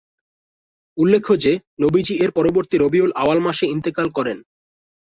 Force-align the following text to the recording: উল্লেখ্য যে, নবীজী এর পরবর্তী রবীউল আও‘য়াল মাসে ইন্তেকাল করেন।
উল্লেখ্য 0.97 1.33
যে, 1.37 1.53
নবীজী 1.81 2.15
এর 2.23 2.31
পরবর্তী 2.31 2.75
রবীউল 2.77 3.11
আও‘য়াল 3.15 3.39
মাসে 3.39 3.65
ইন্তেকাল 3.65 4.07
করেন। 4.09 4.37